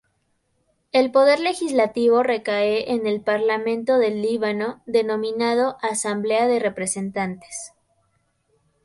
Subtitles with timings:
[0.93, 7.73] El poder legislativo recae en el Parlamento del Líbano, denominado Asamblea de Representantes.